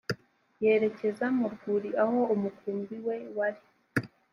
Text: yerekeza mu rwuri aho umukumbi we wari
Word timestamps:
yerekeza 0.63 1.25
mu 1.37 1.45
rwuri 1.53 1.89
aho 2.03 2.19
umukumbi 2.35 2.95
we 3.05 3.15
wari 3.37 3.61